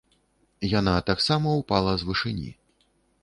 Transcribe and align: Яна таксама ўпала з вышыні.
Яна 0.79 0.93
таксама 1.09 1.47
ўпала 1.59 1.93
з 2.01 2.09
вышыні. 2.09 2.49